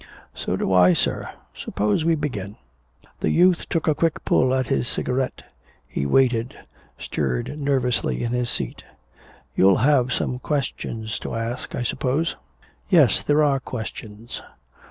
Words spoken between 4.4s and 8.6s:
at his cigarette. He waited, stirred nervously in his